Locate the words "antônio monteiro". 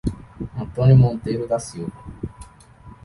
0.57-1.47